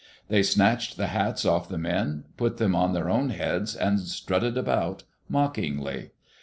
They 0.29 0.41
snatched 0.41 0.97
the 0.97 1.05
hats 1.13 1.45
off 1.45 1.69
the 1.69 1.77
men, 1.77 2.23
put 2.35 2.57
them 2.57 2.73
on 2.75 2.93
their 2.93 3.07
own 3.07 3.29
heads, 3.29 3.75
and 3.75 3.99
strutted 3.99 4.57
about 4.57 5.03
mockingly. 5.29 6.09